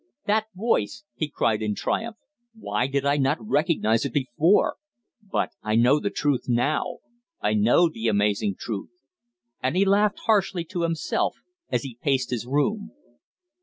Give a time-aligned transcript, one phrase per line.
[0.25, 2.15] "That voice!" he cried in triumph.
[2.55, 4.77] "Why did I not recognize it before?
[5.21, 6.97] But I know the truth now
[7.39, 9.03] I know the amazing truth!"
[9.61, 11.35] And he laughed harshly to himself
[11.69, 12.89] as he paced his room.